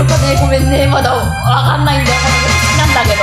[0.00, 0.86] よかねごめんね。
[0.86, 1.20] まだわ
[1.62, 2.16] かんないんだよ。
[2.16, 2.22] 好
[2.74, 3.22] きなんだけど。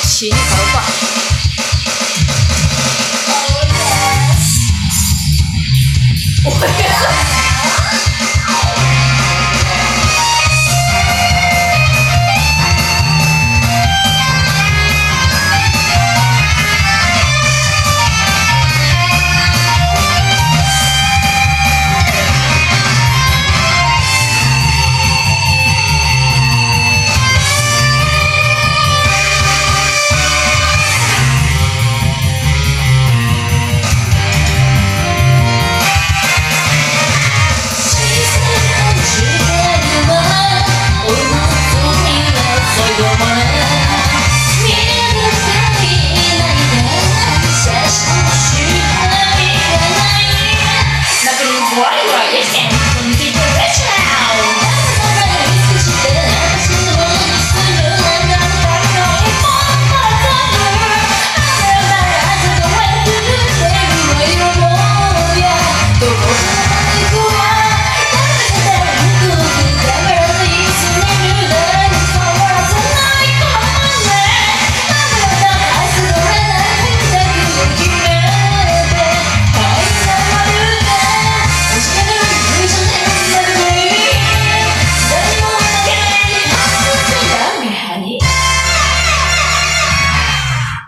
[0.00, 0.36] 洗头。